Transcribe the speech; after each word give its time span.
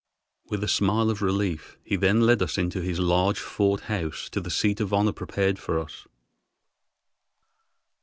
With 0.49 0.63
a 0.63 0.67
smile 0.67 1.11
of 1.11 1.21
relief 1.21 1.77
he 1.83 1.95
then 1.95 2.21
led 2.21 2.41
us 2.41 2.57
into 2.57 2.81
his 2.81 2.97
large 2.97 3.39
fort 3.39 3.81
house 3.81 4.29
to 4.31 4.41
the 4.41 4.49
seat 4.49 4.79
of 4.81 4.91
honor 4.91 5.11
prepared 5.13 5.59
for 5.59 5.77
us. 5.79 6.07